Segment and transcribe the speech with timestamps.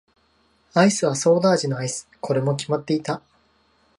[0.73, 2.09] アイスはソーダ味のアイス。
[2.21, 3.21] これも決まっていた。